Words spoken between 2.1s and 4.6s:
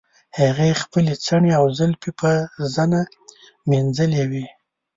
په زنه مینځلې وې.